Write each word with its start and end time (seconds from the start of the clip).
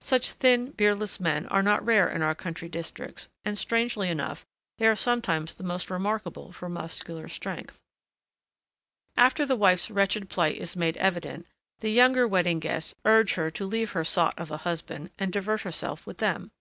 Such 0.00 0.30
thin, 0.30 0.70
beardless 0.70 1.18
men 1.18 1.48
are 1.48 1.60
not 1.60 1.84
rare 1.84 2.08
in 2.08 2.22
our 2.22 2.36
country 2.36 2.68
districts, 2.68 3.28
and, 3.44 3.58
strangely 3.58 4.08
enough, 4.08 4.46
they 4.78 4.86
are 4.86 4.94
sometimes 4.94 5.56
the 5.56 5.64
most 5.64 5.90
remarkable 5.90 6.52
for 6.52 6.68
muscular 6.68 7.26
strength. 7.26 7.80
After 9.16 9.44
the 9.44 9.56
wife's 9.56 9.90
wretched 9.90 10.30
plight 10.30 10.56
is 10.56 10.76
made 10.76 10.96
evident, 10.98 11.48
the 11.80 11.90
younger 11.90 12.28
wedding 12.28 12.60
guests 12.60 12.94
urge 13.04 13.34
her 13.34 13.50
to 13.50 13.66
leave 13.66 13.90
her 13.90 14.04
sot 14.04 14.38
of 14.38 14.52
a 14.52 14.58
husband 14.58 15.10
and 15.18 15.32
divert 15.32 15.62
herself 15.62 16.06
with 16.06 16.18
them. 16.18 16.52